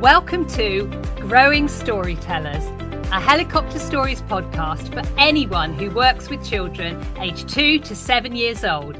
[0.00, 2.64] Welcome to Growing Storytellers,
[3.10, 8.62] a helicopter stories podcast for anyone who works with children aged two to seven years
[8.62, 8.96] old.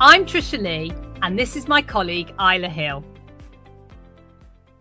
[0.00, 0.90] I'm Trisha Lee,
[1.20, 3.04] and this is my colleague Isla Hill.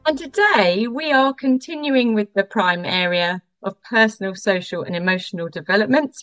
[0.06, 6.16] And today we are continuing with the prime area of personal, social, and emotional development.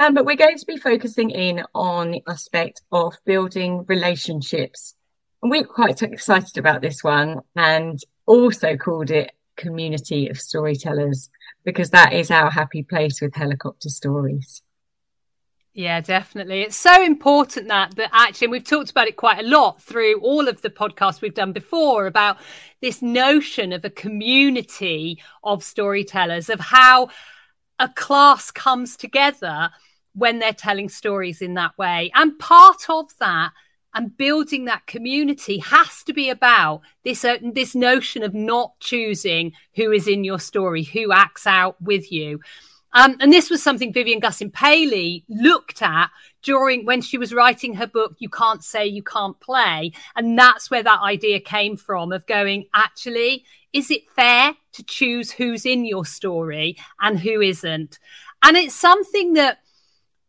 [0.00, 4.96] Um, but we're going to be focusing in on the aspect of building relationships.
[5.44, 11.30] And we're quite excited about this one and also called it Community of Storytellers
[11.64, 14.62] because that is our happy place with helicopter stories.
[15.72, 16.62] Yeah, definitely.
[16.62, 20.46] It's so important that that actually we've talked about it quite a lot through all
[20.46, 22.36] of the podcasts we've done before about
[22.80, 27.08] this notion of a community of storytellers of how
[27.80, 29.70] a class comes together
[30.14, 32.12] when they're telling stories in that way.
[32.14, 33.50] And part of that
[33.94, 39.52] and building that community has to be about this uh, this notion of not choosing
[39.74, 42.40] who is in your story, who acts out with you.
[42.94, 46.10] Um, and this was something Vivian Gussin Paley looked at
[46.42, 49.92] during when she was writing her book, You Can't Say You Can't Play.
[50.14, 55.32] And that's where that idea came from of going, actually, is it fair to choose
[55.32, 57.98] who's in your story and who isn't?
[58.44, 59.58] And it's something that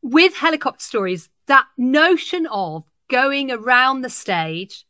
[0.01, 4.85] with helicopter stories, that notion of going around the stage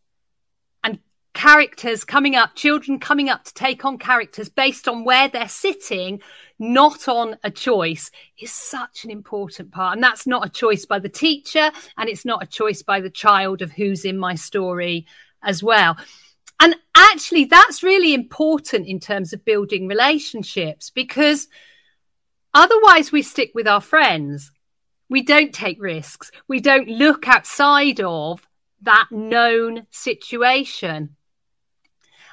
[0.84, 1.00] and
[1.34, 6.22] characters coming up, children coming up to take on characters based on where they're sitting,
[6.60, 9.96] not on a choice, is such an important part.
[9.96, 13.10] And that's not a choice by the teacher, and it's not a choice by the
[13.10, 15.06] child of who's in my story
[15.44, 15.98] as well.
[16.60, 21.48] And actually, that's really important in terms of building relationships because
[22.54, 24.52] otherwise we stick with our friends
[25.10, 26.32] we don't take risks.
[26.48, 28.48] We don't look outside of
[28.82, 31.16] that known situation.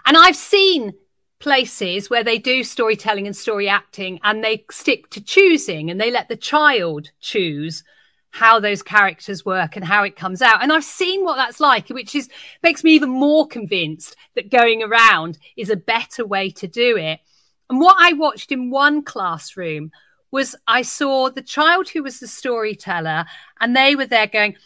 [0.04, 0.94] And I've seen
[1.38, 6.10] places where they do storytelling and story acting and they stick to choosing and they
[6.10, 7.82] let the child choose
[8.30, 10.62] how those characters work and how it comes out.
[10.62, 12.30] And I've seen what that's like, which is
[12.62, 17.20] makes me even more convinced that going around is a better way to do it.
[17.68, 19.90] And what I watched in one classroom
[20.32, 23.26] was I saw the child who was the storyteller,
[23.60, 24.56] and they were there going,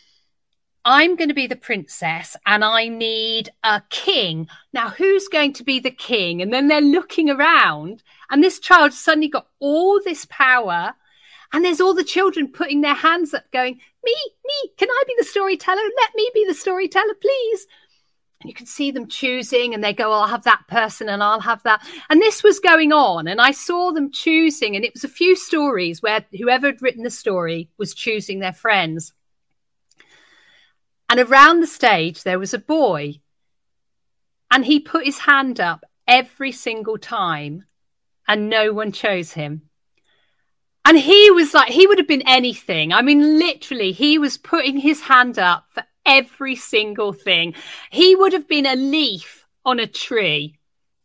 [0.84, 4.46] I'm going to be the princess and I need a king.
[4.72, 6.40] Now, who's going to be the king?
[6.40, 10.94] And then they're looking around, and this child suddenly got all this power.
[11.52, 15.14] And there's all the children putting their hands up, going, Me, me, can I be
[15.18, 15.76] the storyteller?
[15.76, 17.66] Let me be the storyteller, please
[18.46, 21.62] you can see them choosing and they go i'll have that person and i'll have
[21.64, 21.86] that.
[22.10, 25.36] And this was going on and i saw them choosing and it was a few
[25.36, 29.12] stories where whoever had written the story was choosing their friends.
[31.08, 33.20] And around the stage there was a boy
[34.50, 37.64] and he put his hand up every single time
[38.28, 39.62] and no one chose him.
[40.84, 42.92] And he was like he would have been anything.
[42.92, 47.54] I mean literally he was putting his hand up for every single thing.
[47.90, 50.58] He would have been a leaf on a tree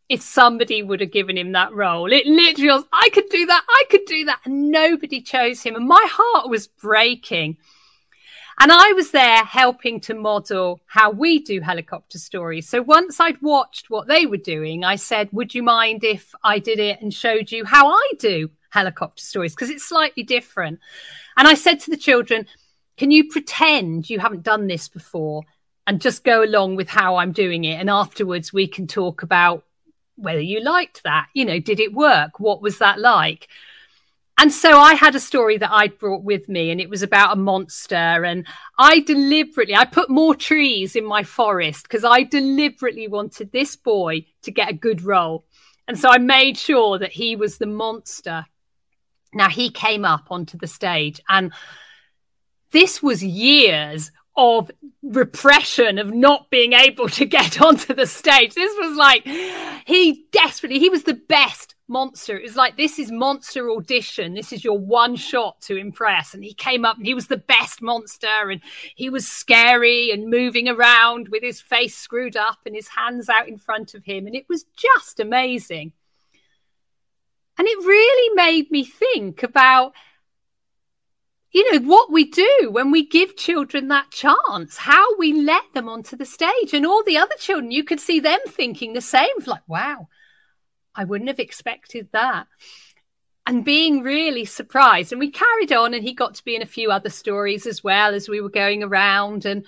[0.08, 2.12] if somebody would have given him that role.
[2.12, 4.40] It literally was, I could do that, I could do that.
[4.44, 5.74] And nobody chose him.
[5.74, 7.56] And my heart was breaking.
[8.60, 12.68] And I was there helping to model how we do helicopter stories.
[12.68, 16.58] So once I'd watched what they were doing, I said, Would you mind if I
[16.58, 19.54] did it and showed you how I do helicopter stories?
[19.54, 20.78] Because it's slightly different.
[21.36, 22.46] And I said to the children,
[22.96, 25.42] can you pretend you haven't done this before
[25.86, 27.80] and just go along with how I'm doing it?
[27.80, 29.64] And afterwards, we can talk about
[30.16, 31.28] whether you liked that.
[31.34, 32.38] You know, did it work?
[32.38, 33.48] What was that like?
[34.38, 37.34] And so I had a story that I'd brought with me, and it was about
[37.34, 37.94] a monster.
[37.94, 38.46] And
[38.78, 44.26] I deliberately, I put more trees in my forest because I deliberately wanted this boy
[44.42, 45.44] to get a good role.
[45.86, 48.46] And so I made sure that he was the monster.
[49.34, 51.52] Now he came up onto the stage and
[52.72, 54.70] this was years of
[55.02, 58.54] repression of not being able to get onto the stage.
[58.54, 59.26] This was like
[59.86, 62.38] he desperately he was the best monster.
[62.38, 64.34] It was like this is monster audition.
[64.34, 66.34] This is your one shot to impress.
[66.34, 68.62] And he came up and he was the best monster and
[68.94, 73.48] he was scary and moving around with his face screwed up and his hands out
[73.48, 75.92] in front of him and it was just amazing.
[77.58, 79.92] And it really made me think about
[81.52, 85.88] you know what we do when we give children that chance how we let them
[85.88, 86.72] onto the stage.
[86.72, 90.08] And all the other children you could see them thinking the same like wow
[90.94, 92.46] i wouldn't have expected that.
[93.44, 95.10] And being really surprised.
[95.10, 97.82] And we carried on and he got to be in a few other stories as
[97.82, 99.44] well as we were going around.
[99.44, 99.66] And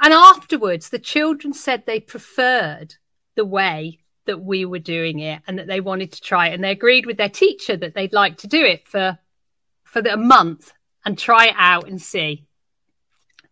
[0.00, 2.94] and afterwards the children said they preferred
[3.36, 6.54] the way that we were doing it and that they wanted to try it.
[6.54, 9.18] And they agreed with their teacher that they'd like to do it for
[9.88, 10.72] for the, a month
[11.04, 12.44] and try it out and see.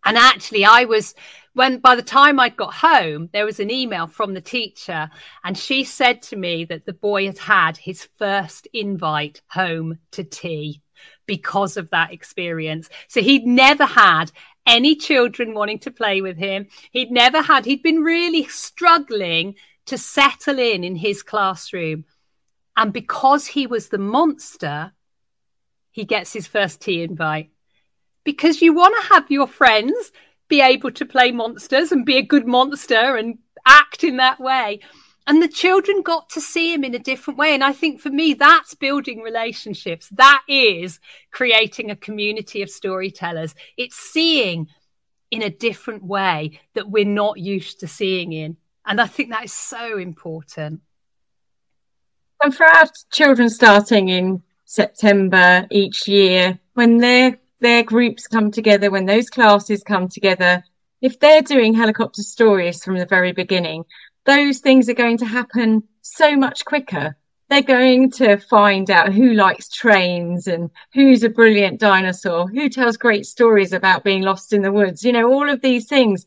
[0.05, 1.15] And actually, I was
[1.53, 5.09] when by the time I'd got home, there was an email from the teacher,
[5.43, 10.23] and she said to me that the boy had had his first invite home to
[10.23, 10.81] tea
[11.25, 12.89] because of that experience.
[13.07, 14.31] So he'd never had
[14.67, 16.67] any children wanting to play with him.
[16.91, 19.55] He'd never had, he'd been really struggling
[19.87, 22.05] to settle in in his classroom.
[22.75, 24.93] And because he was the monster,
[25.97, 27.49] he gets his first tea invite.
[28.23, 30.11] Because you want to have your friends
[30.47, 34.79] be able to play monsters and be a good monster and act in that way.
[35.25, 37.55] And the children got to see him in a different way.
[37.55, 40.07] And I think for me, that's building relationships.
[40.09, 40.99] That is
[41.31, 43.55] creating a community of storytellers.
[43.75, 44.67] It's seeing
[45.31, 48.57] in a different way that we're not used to seeing in.
[48.85, 50.81] And I think that is so important.
[52.43, 58.91] And for our children starting in September each year, when their their groups come together,
[58.91, 60.63] when those classes come together,
[61.01, 63.85] if they're doing helicopter stories from the very beginning,
[64.25, 67.17] those things are going to happen so much quicker.
[67.49, 72.97] They're going to find out who likes trains and who's a brilliant dinosaur, who tells
[72.97, 75.03] great stories about being lost in the woods.
[75.03, 76.25] You know, all of these things.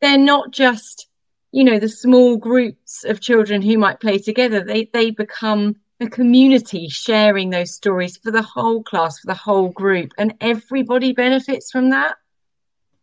[0.00, 1.08] They're not just,
[1.52, 4.62] you know, the small groups of children who might play together.
[4.62, 9.68] They they become a community sharing those stories for the whole class, for the whole
[9.68, 12.16] group, and everybody benefits from that.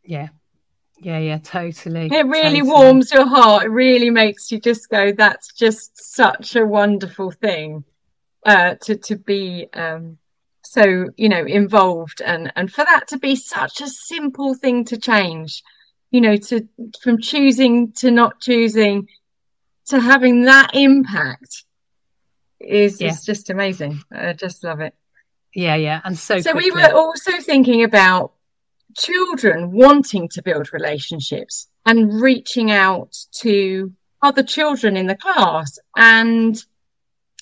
[0.03, 0.29] Yeah,
[0.99, 2.05] yeah, yeah, totally.
[2.05, 2.61] It really totally.
[2.61, 3.63] warms your heart.
[3.63, 7.83] It really makes you just go, that's just such a wonderful thing
[8.45, 10.17] uh, to to be um,
[10.63, 14.97] so you know involved and and for that to be such a simple thing to
[14.97, 15.63] change.
[16.11, 16.67] You know, to
[17.01, 19.07] from choosing to not choosing
[19.87, 21.65] to having that impact
[22.63, 23.09] is yeah.
[23.09, 24.01] is just amazing.
[24.11, 24.95] I just love it.
[25.53, 26.71] Yeah, yeah, and so so quickly.
[26.71, 28.33] we were also thinking about
[28.97, 36.63] children wanting to build relationships and reaching out to other children in the class and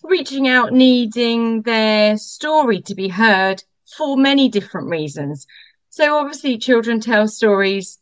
[0.03, 3.63] reaching out needing their story to be heard
[3.97, 5.45] for many different reasons
[5.89, 7.99] so obviously children tell stories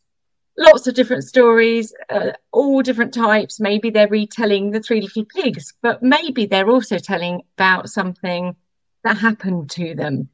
[0.60, 3.58] lots of different stories uh, all different types.
[3.58, 8.54] Maybe they're retelling the three little pigs but maybe they're also telling about something
[9.02, 10.28] that happened to them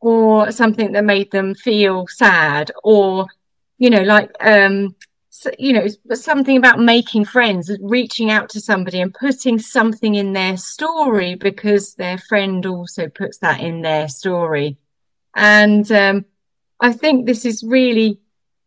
[0.00, 3.26] or something that made them feel sad or
[3.78, 4.96] you know like um
[5.28, 10.32] so, you know something about making friends reaching out to somebody and putting something in
[10.32, 14.76] their story because their friend also puts that in their story.
[15.36, 16.24] And um,
[16.80, 18.18] i think this is really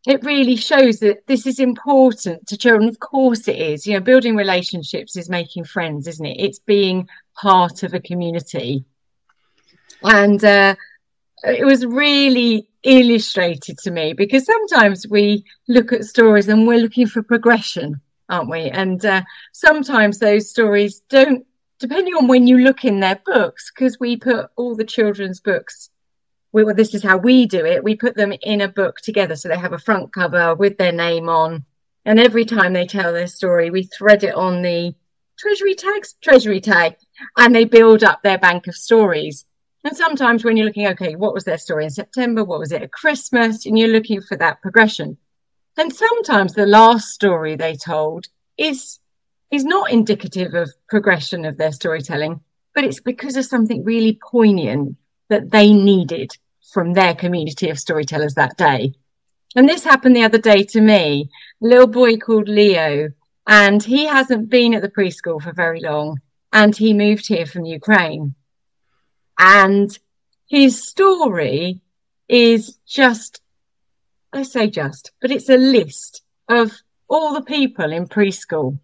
[0.06, 4.00] it really shows that this is important to children of course it is you know
[4.00, 8.86] building relationships is making friends isn't it it's being part of a community
[10.04, 10.76] and uh,
[11.44, 17.08] it was really illustrated to me because sometimes we look at stories and we're looking
[17.08, 18.70] for progression, aren't we?
[18.70, 21.46] And uh, sometimes those stories don't,
[21.80, 25.90] depending on when you look in their books, because we put all the children's books.
[26.54, 27.84] We, well, this is how we do it.
[27.84, 30.92] We put them in a book together, so they have a front cover with their
[30.92, 31.66] name on,
[32.06, 34.94] and every time they tell their story, we thread it on the
[35.38, 36.96] treasury tags, treasury tag,
[37.38, 39.46] and they build up their bank of stories.
[39.84, 42.44] And sometimes when you're looking, okay, what was their story in September?
[42.44, 43.66] What was it at Christmas?
[43.66, 45.18] And you're looking for that progression.
[45.76, 49.00] And sometimes the last story they told is
[49.52, 52.42] is not indicative of progression of their storytelling,
[52.74, 54.98] but it's because of something really poignant
[55.30, 56.32] that they needed
[56.74, 58.94] from their community of storytellers that day.
[59.56, 61.30] And this happened the other day to me,
[61.62, 63.12] a little boy called Leo,
[63.46, 66.20] and he hasn't been at the preschool for very long,
[66.52, 68.34] and he moved here from Ukraine.
[69.38, 69.98] And
[70.48, 71.82] his story
[72.28, 73.42] is just,
[74.32, 76.72] I say just, but it's a list of
[77.08, 78.80] all the people in preschool.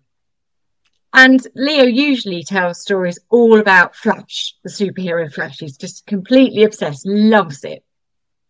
[1.14, 5.60] And Leo usually tells stories all about Flash, the superhero Flash.
[5.60, 7.84] He's just completely obsessed, loves it.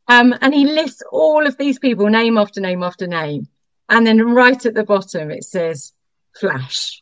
[0.08, 3.48] Um, and he lists all of these people, name after name after name.
[3.88, 5.94] And then right at the bottom, it says
[6.40, 7.02] Flash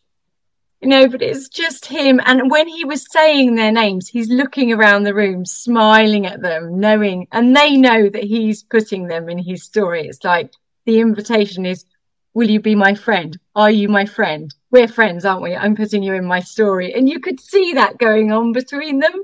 [0.81, 2.19] you know, but it's just him.
[2.23, 6.79] And when he was saying their names, he's looking around the room, smiling at them,
[6.79, 10.07] knowing, and they know that he's putting them in his story.
[10.07, 10.51] It's like
[10.85, 11.85] the invitation is,
[12.33, 13.39] Will you be my friend?
[13.55, 14.53] Are you my friend?
[14.69, 15.55] We're friends, aren't we?
[15.55, 16.93] I'm putting you in my story.
[16.93, 19.23] And you could see that going on between them.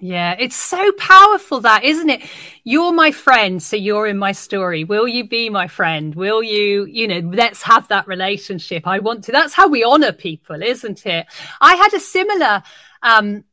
[0.00, 2.22] Yeah, it's so powerful that, isn't it?
[2.64, 4.84] You're my friend, so you're in my story.
[4.84, 6.14] Will you be my friend?
[6.14, 8.86] Will you, you know, let's have that relationship.
[8.86, 9.32] I want to.
[9.32, 11.26] That's how we honor people, isn't it?
[11.60, 12.62] I had a similar
[13.02, 13.44] um,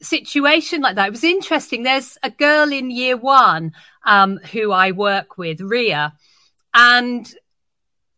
[0.00, 1.08] situation like that.
[1.08, 1.82] It was interesting.
[1.82, 3.72] There's a girl in year one
[4.04, 6.14] um, who I work with, Ria,
[6.74, 7.32] and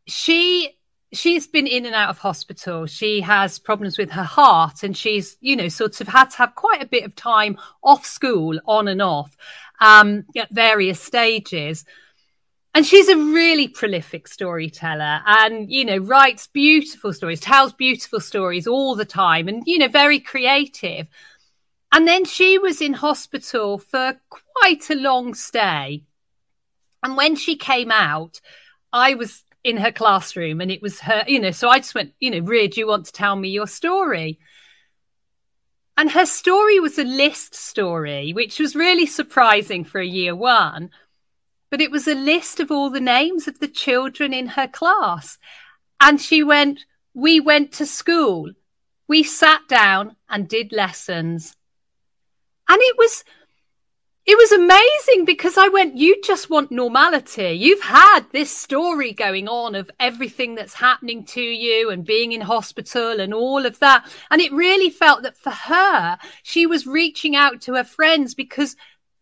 [0.07, 0.74] she
[1.17, 2.87] she's been in and out of hospital.
[2.87, 6.55] She has problems with her heart, and she's, you know, sort of had to have
[6.55, 9.37] quite a bit of time off school, on and off,
[9.81, 11.85] um, at various stages.
[12.77, 18.67] And she's a really prolific storyteller and, you know, writes beautiful stories, tells beautiful stories
[18.67, 21.07] all the time, and, you know, very creative.
[21.93, 26.03] And then she was in hospital for quite a long stay.
[27.05, 28.41] And when she came out,
[28.93, 32.13] I was in her classroom and it was her, you know, so I just went,
[32.21, 34.39] you know, Ria, do you want to tell me your story?
[35.97, 40.91] And her story was a list story, which was really surprising for a year one.
[41.71, 45.39] But it was a list of all the names of the children in her class.
[46.01, 48.51] And she went, We went to school.
[49.09, 51.57] We sat down and did lessons.
[52.69, 53.25] And it was
[54.27, 57.51] it was amazing because I went, you just want normality.
[57.53, 62.41] You've had this story going on of everything that's happening to you and being in
[62.41, 64.11] hospital and all of that.
[64.31, 68.77] And it really felt that for her, she was reaching out to her friends because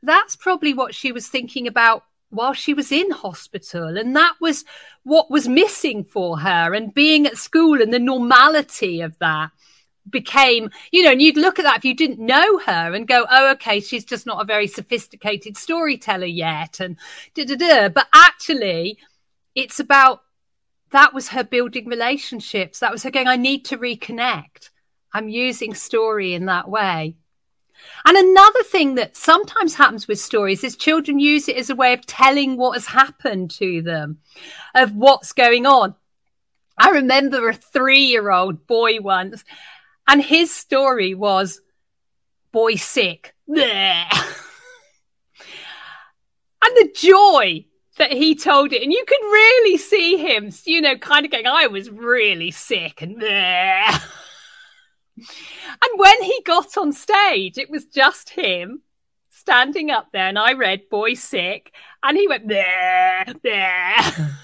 [0.05, 3.99] that's probably what she was thinking about while she was in hospital.
[3.99, 4.65] And that was
[5.03, 9.51] what was missing for her and being at school and the normality of that
[10.09, 13.27] became, you know, and you'd look at that if you didn't know her and go,
[13.31, 16.81] oh, okay, she's just not a very sophisticated storyteller yet.
[16.81, 16.97] And
[17.35, 17.89] da da da.
[17.89, 18.99] But actually,
[19.55, 20.23] it's about
[20.91, 22.81] that was her building relationships.
[22.81, 24.71] That was her going, I need to reconnect.
[25.13, 27.17] I'm using story in that way.
[28.05, 31.93] And another thing that sometimes happens with stories is children use it as a way
[31.93, 34.19] of telling what has happened to them,
[34.75, 35.95] of what's going on.
[36.79, 39.45] I remember a three year old boy once
[40.09, 41.61] and his story was
[42.53, 43.35] boy sick.
[43.49, 43.59] and
[46.77, 47.65] the joy
[47.99, 48.83] that he told it.
[48.83, 53.03] And you could really see him, you know, kind of going, I was really sick
[53.03, 53.23] and
[55.83, 58.83] And when he got on stage, it was just him
[59.31, 64.39] standing up there, and I read Boy Sick, and he went there, there.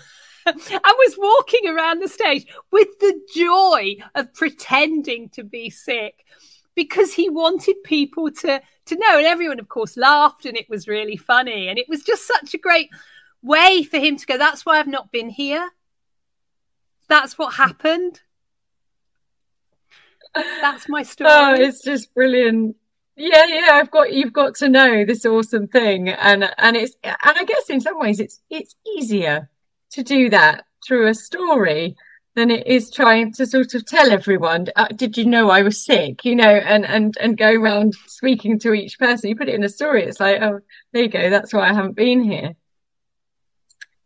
[0.49, 6.25] And was walking around the stage with the joy of pretending to be sick
[6.75, 9.19] because he wanted people to to know.
[9.19, 11.69] And everyone of course laughed and it was really funny.
[11.69, 12.88] And it was just such a great
[13.43, 15.71] way for him to go that's why I've not been here.
[17.09, 18.21] That's what happened.
[20.35, 21.31] That's my story.
[21.33, 22.76] Oh it's just brilliant.
[23.17, 26.09] Yeah yeah i've got you've got to know this awesome thing.
[26.11, 29.50] And and it's and i guess in some ways it's it's easier
[29.92, 31.97] to do that through a story
[32.35, 35.85] than it is trying to sort of tell everyone uh, did you know i was
[35.85, 36.25] sick?
[36.25, 39.28] You know and and and go around speaking to each person.
[39.28, 40.61] You put it in a story it's like oh
[40.92, 42.54] there you go that's why i haven't been here.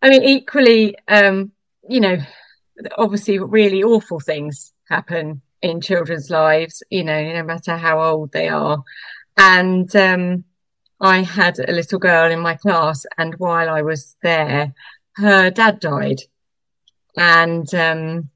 [0.01, 1.53] I mean equally um
[1.89, 2.17] you know
[2.97, 8.49] obviously really awful things happen in children's lives you know no matter how old they
[8.49, 8.83] are.
[9.37, 10.45] And um
[11.01, 14.73] i had a little girl in my class and while i was there
[15.17, 16.21] her dad died,
[17.17, 18.31] and um,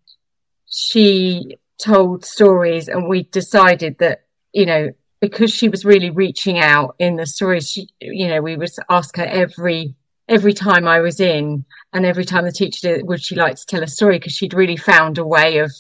[0.67, 4.91] she told stories, and we decided that you know
[5.21, 9.17] because she was really reaching out in the stories, she you know we would ask
[9.17, 9.95] her every
[10.29, 13.67] every time I was in, and every time the teacher did, would she like to
[13.67, 15.73] tell a story because she'd really found a way of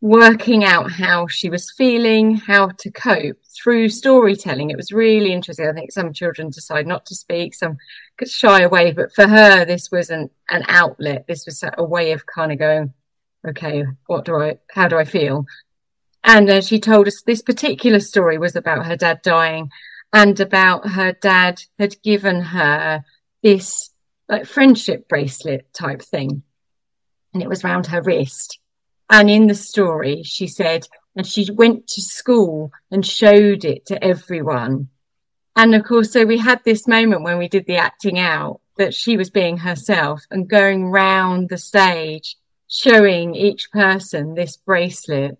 [0.00, 4.70] working out how she was feeling, how to cope through storytelling.
[4.70, 5.66] It was really interesting.
[5.66, 7.78] I think some children decide not to speak, some
[8.24, 11.26] shy away, but for her, this was an, an outlet.
[11.26, 12.94] This was a way of kind of going,
[13.46, 15.46] okay, what do I, how do I feel?
[16.24, 19.70] And uh, she told us this particular story was about her dad dying
[20.12, 23.04] and about her dad had given her
[23.42, 23.90] this
[24.28, 26.42] like friendship bracelet type thing.
[27.34, 28.58] And it was round her wrist
[29.08, 34.02] and in the story, she said, and she went to school and showed it to
[34.02, 34.88] everyone.
[35.56, 38.94] And of course, so we had this moment when we did the acting out that
[38.94, 42.36] she was being herself and going round the stage,
[42.68, 45.38] showing each person this bracelet.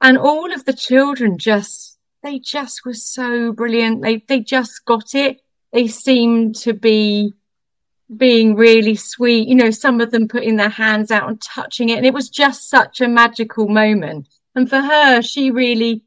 [0.00, 4.02] And all of the children just, they just were so brilliant.
[4.02, 5.42] They, they just got it.
[5.72, 7.34] They seemed to be
[8.16, 11.98] being really sweet, you know, some of them putting their hands out and touching it.
[11.98, 14.26] And it was just such a magical moment.
[14.54, 16.02] And for her, she really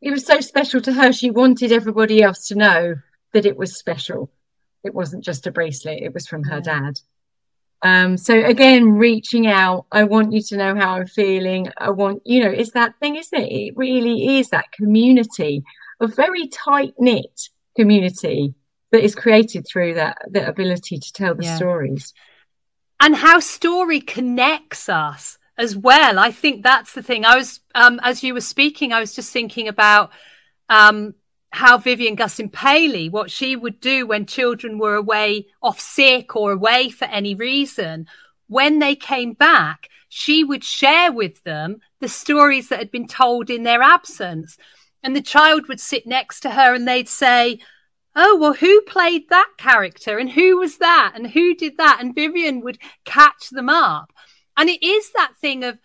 [0.00, 1.12] it was so special to her.
[1.12, 2.96] She wanted everybody else to know
[3.32, 4.30] that it was special.
[4.84, 6.80] It wasn't just a bracelet, it was from her yeah.
[6.80, 7.00] dad.
[7.82, 11.68] Um, so again, reaching out, I want you to know how I'm feeling.
[11.76, 13.52] I want, you know, it's that thing, isn't it?
[13.52, 15.62] It really is that community,
[16.00, 18.54] a very tight knit community
[18.92, 21.56] that is created through that the ability to tell the yeah.
[21.56, 22.14] stories.
[22.98, 26.18] And how story connects us as well.
[26.18, 27.24] I think that's the thing.
[27.24, 30.10] I was, um, as you were speaking, I was just thinking about
[30.68, 31.14] um,
[31.50, 36.52] how Vivian Gussin Paley, what she would do when children were away off sick or
[36.52, 38.06] away for any reason,
[38.48, 43.50] when they came back, she would share with them the stories that had been told
[43.50, 44.58] in their absence.
[45.02, 47.58] And the child would sit next to her and they'd say,
[48.18, 51.98] Oh, well, who played that character and who was that and who did that?
[52.00, 54.10] And Vivian would catch them up.
[54.56, 55.78] And it is that thing of,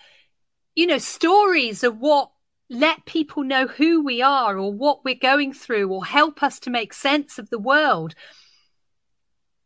[0.75, 2.31] you know, stories are what
[2.69, 6.69] let people know who we are or what we're going through or help us to
[6.69, 8.15] make sense of the world.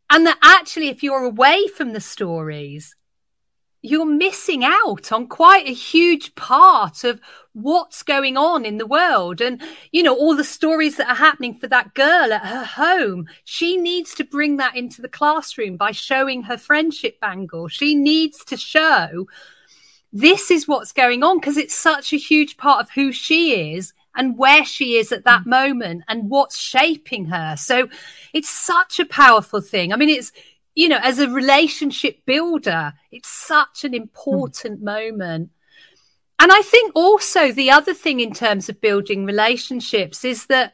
[0.09, 2.95] And that actually, if you're away from the stories,
[3.85, 7.21] you're missing out on quite a huge part of
[7.53, 9.41] what's going on in the world.
[9.41, 9.61] And
[9.91, 13.77] you know all the stories that are happening for that girl at her home she
[13.77, 17.67] needs to bring that into the classroom by showing her friendship bangle.
[17.67, 19.27] She needs to show
[20.11, 23.93] this is what's going on because it's such a huge part of who she is
[24.15, 25.47] and where she is at that mm.
[25.47, 27.55] moment and what's shaping her.
[27.57, 27.89] So
[28.33, 29.93] it's such a powerful thing.
[29.93, 30.31] I mean it's
[30.75, 34.83] you know, as a relationship builder, it's such an important mm.
[34.83, 35.49] moment.
[36.37, 40.73] And I think also the other thing in terms of building relationships is that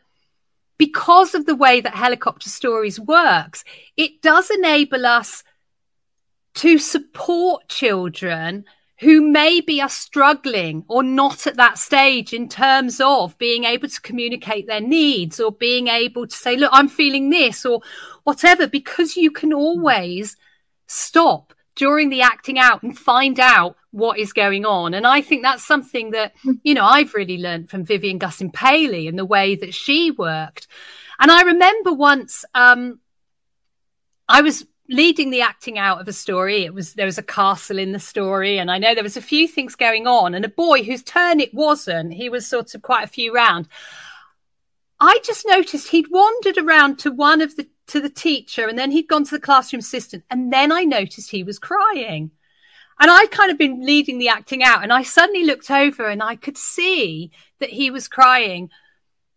[0.77, 3.63] because of the way that helicopter stories works,
[3.95, 5.43] it does enable us
[6.55, 8.65] to support children
[9.01, 14.01] who maybe are struggling or not at that stage in terms of being able to
[14.01, 17.81] communicate their needs or being able to say, look, I'm feeling this or
[18.23, 20.37] whatever, because you can always
[20.85, 24.93] stop during the acting out and find out what is going on.
[24.93, 29.07] And I think that's something that, you know, I've really learned from Vivian Gussin Paley
[29.07, 30.67] and the way that she worked.
[31.19, 32.99] And I remember once um,
[34.29, 37.79] I was leading the acting out of a story it was there was a castle
[37.79, 40.49] in the story and i know there was a few things going on and a
[40.49, 43.67] boy whose turn it wasn't he was sort of quite a few round.
[44.99, 48.91] I just noticed he'd wandered around to one of the to the teacher and then
[48.91, 52.31] he'd gone to the classroom assistant and then i noticed he was crying.
[52.99, 56.21] And i'd kind of been leading the acting out and i suddenly looked over and
[56.21, 58.69] i could see that he was crying.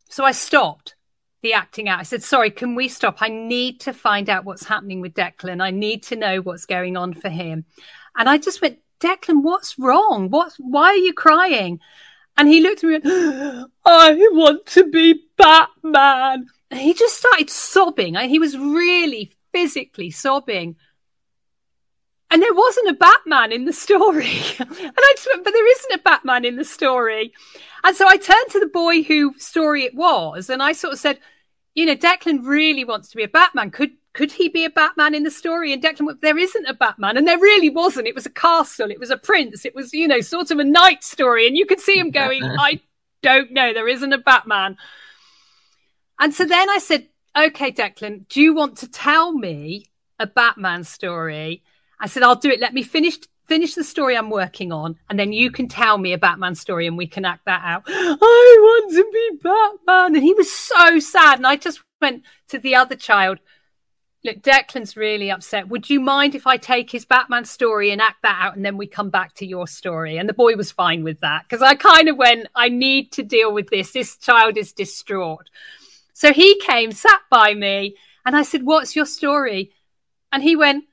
[0.08, 0.94] So i stopped
[1.44, 2.00] the acting out.
[2.00, 3.18] I said, sorry, can we stop?
[3.20, 5.62] I need to find out what's happening with Declan.
[5.62, 7.66] I need to know what's going on for him.
[8.16, 10.30] And I just went, Declan, what's wrong?
[10.30, 11.80] What, why are you crying?
[12.36, 16.46] And he looked at me and went, I want to be Batman.
[16.70, 18.14] And he just started sobbing.
[18.14, 20.76] He was really physically sobbing.
[22.30, 24.32] And there wasn't a Batman in the story.
[24.58, 27.34] and I just went, but there isn't a Batman in the story.
[27.84, 30.98] And so I turned to the boy whose story it was, and I sort of
[30.98, 31.20] said,
[31.74, 33.70] you know, Declan really wants to be a Batman.
[33.70, 35.72] Could could he be a Batman in the story?
[35.72, 38.06] And Declan, there isn't a Batman, and there really wasn't.
[38.06, 40.64] It was a castle, it was a prince, it was you know sort of a
[40.64, 42.80] knight story, and you could see him going, I
[43.22, 44.76] don't know, there isn't a Batman.
[46.20, 50.84] And so then I said, okay, Declan, do you want to tell me a Batman
[50.84, 51.64] story?
[51.98, 52.60] I said, I'll do it.
[52.60, 56.12] Let me finish finish the story I'm working on, and then you can tell me
[56.12, 57.84] a Batman story and we can act that out.
[57.88, 60.16] I want to be Batman.
[60.16, 61.38] And he was so sad.
[61.38, 63.38] And I just went to the other child.
[64.24, 65.68] Look, Declan's really upset.
[65.68, 68.78] Would you mind if I take his Batman story and act that out and then
[68.78, 70.16] we come back to your story?
[70.16, 73.22] And the boy was fine with that because I kind of went, I need to
[73.22, 73.92] deal with this.
[73.92, 75.50] This child is distraught.
[76.14, 79.72] So he came, sat by me, and I said, What's your story?
[80.32, 80.84] And he went,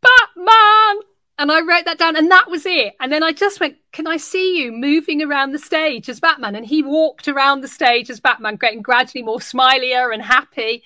[0.00, 1.06] Batman.
[1.40, 2.96] And I wrote that down, and that was it.
[3.00, 6.54] And then I just went, Can I see you moving around the stage as Batman?
[6.54, 10.82] And he walked around the stage as Batman, getting gradually more smilier and happy.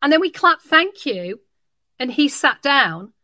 [0.00, 1.40] And then we clapped thank you,
[1.98, 3.14] and he sat down.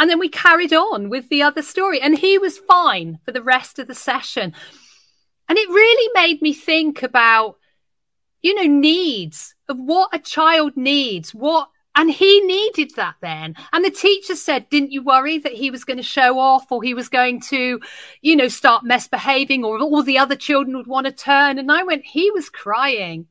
[0.00, 3.40] And then we carried on with the other story, and he was fine for the
[3.40, 4.54] rest of the session.
[5.48, 7.58] And it really made me think about,
[8.42, 13.54] you know, needs of what a child needs, what and he needed that then.
[13.72, 16.82] And the teacher said, Didn't you worry that he was going to show off or
[16.82, 17.80] he was going to,
[18.20, 21.58] you know, start misbehaving or all the other children would want to turn?
[21.58, 23.26] And I went, He was crying.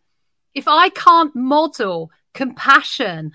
[0.53, 3.33] If I can't model compassion,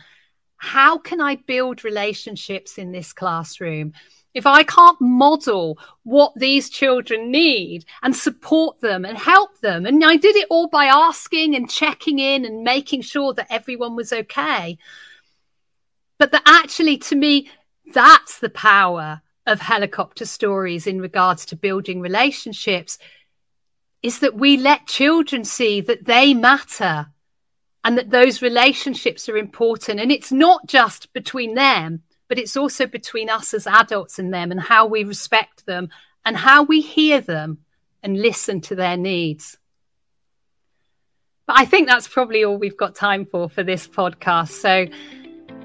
[0.57, 3.93] how can I build relationships in this classroom?
[4.35, 10.05] if I can't model what these children need and support them and help them, and
[10.05, 14.13] I did it all by asking and checking in and making sure that everyone was
[14.13, 14.79] okay.
[16.19, 17.49] But that actually, to me,
[17.93, 22.99] that's the power of helicopter stories in regards to building relationships
[24.03, 27.07] is that we let children see that they matter
[27.85, 30.01] and that those relationships are important.
[30.01, 34.51] And it's not just between them, but it's also between us as adults and them
[34.51, 35.89] and how we respect them
[36.25, 37.59] and how we hear them
[38.03, 39.57] and listen to their needs.
[41.47, 44.51] But I think that's probably all we've got time for for this podcast.
[44.51, 44.87] So